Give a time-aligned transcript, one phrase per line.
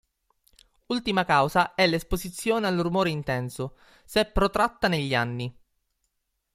[0.87, 5.55] Ultima causa è l'esposizione al rumore intenso, se protratta negli anni.